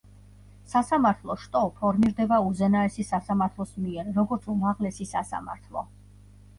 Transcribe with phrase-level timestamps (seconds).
[0.71, 5.91] სასამართლო შტო ფორმირდება უზენაესი სასამართლოს მიერ, როგორც უმაღლესი სასამართლო.